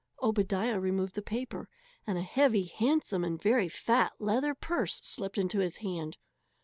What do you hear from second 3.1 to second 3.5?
and